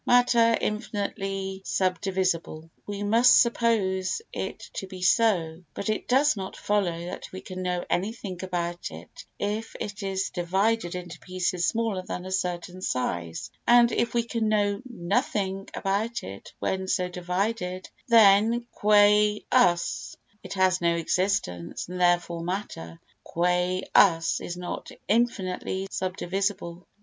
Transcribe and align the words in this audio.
Matter 0.03 0.57
Infinitely 0.59 1.61
Subdivisible 1.63 2.71
We 2.87 3.03
must 3.03 3.39
suppose 3.39 4.19
it 4.33 4.57
to 4.73 4.87
be 4.87 5.03
so, 5.03 5.61
but 5.75 5.89
it 5.89 6.07
does 6.07 6.35
not 6.35 6.57
follow 6.57 7.05
that 7.05 7.31
we 7.31 7.39
can 7.41 7.61
know 7.61 7.85
anything 7.87 8.43
about 8.43 8.89
it 8.89 9.25
if 9.37 9.75
it 9.79 10.01
is 10.01 10.31
divided 10.31 10.95
into 10.95 11.19
pieces 11.19 11.67
smaller 11.67 12.01
than 12.01 12.25
a 12.25 12.31
certain 12.31 12.81
size; 12.81 13.51
and, 13.67 13.91
if 13.91 14.15
we 14.15 14.23
can 14.23 14.49
know 14.49 14.81
nothing 14.89 15.69
about 15.75 16.23
it 16.23 16.51
when 16.57 16.87
so 16.87 17.07
divided, 17.07 17.87
then, 18.07 18.65
qua 18.71 19.37
us, 19.51 20.15
it 20.41 20.53
has 20.55 20.81
no 20.81 20.95
existence 20.95 21.87
and 21.87 22.01
therefore 22.01 22.41
matter, 22.43 22.99
qua 23.23 23.81
us, 23.93 24.39
is 24.39 24.57
not 24.57 24.89
infinitely 25.07 25.87
subdivisible. 25.91 26.87